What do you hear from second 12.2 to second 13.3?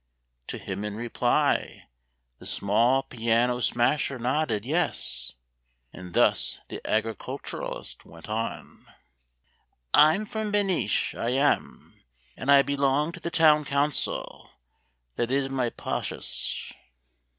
and I belong To the